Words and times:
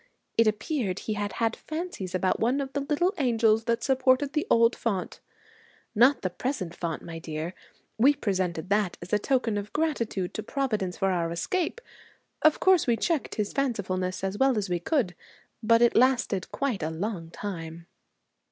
It 0.35 0.47
appeared 0.47 0.97
he 1.01 1.13
had 1.13 1.33
had 1.33 1.55
fancies 1.55 2.15
about 2.15 2.39
one 2.39 2.59
of 2.59 2.73
the 2.73 2.79
little 2.79 3.13
angels 3.19 3.65
that 3.65 3.83
supported 3.83 4.33
the 4.33 4.47
old 4.49 4.75
font, 4.75 5.19
not 5.93 6.23
the 6.23 6.31
present 6.31 6.75
font, 6.75 7.03
my 7.03 7.19
dear. 7.19 7.53
We 7.99 8.15
presented 8.15 8.69
that 8.71 8.97
as 8.99 9.13
a 9.13 9.19
token 9.19 9.59
of 9.59 9.71
gratitude 9.73 10.33
to 10.33 10.41
Providence 10.41 10.97
for 10.97 11.11
our 11.11 11.31
escape. 11.31 11.81
Of 12.41 12.59
course 12.59 12.87
we 12.87 12.97
checked 12.97 13.35
his 13.35 13.53
fancifulness 13.53 14.23
as 14.23 14.39
well 14.39 14.57
as 14.57 14.69
we 14.71 14.79
could, 14.79 15.13
but 15.61 15.83
it 15.83 15.95
lasted 15.95 16.51
quite 16.51 16.81
a 16.81 16.89
long 16.89 17.29
time.' 17.29 17.85